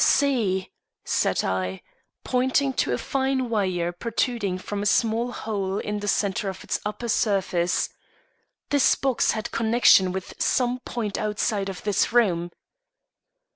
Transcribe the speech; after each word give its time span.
"See!" 0.03 0.71
said 1.05 1.43
I, 1.43 1.83
pointing 2.23 2.73
to 2.73 2.91
a 2.91 2.97
fine 2.97 3.51
wire 3.51 3.91
protruding 3.91 4.57
from 4.57 4.81
a 4.81 4.87
small 4.87 5.31
hole 5.31 5.77
in 5.77 5.99
the 5.99 6.07
center 6.07 6.49
of 6.49 6.63
its 6.63 6.79
upper 6.83 7.07
surface; 7.07 7.87
"this 8.71 8.95
box 8.95 9.33
had 9.33 9.51
connection 9.51 10.11
with 10.11 10.33
some 10.41 10.79
point 10.79 11.19
outside 11.19 11.69
of 11.69 11.83
this 11.83 12.11
room." 12.11 12.49